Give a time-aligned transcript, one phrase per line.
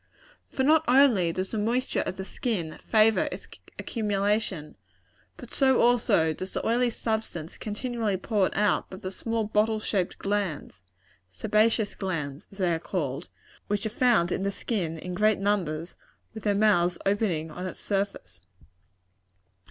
[0.47, 4.75] For not only does the moisture of the skin favor its accumulation,
[5.37, 10.17] but so also does the oily substance continually poured out by the small bottle shaped
[10.17, 10.81] glands
[11.29, 13.29] sebaceous glands, as they are called
[13.67, 15.97] which are found in the skin in great numbers,
[16.33, 18.41] with their mouths opening on its surface.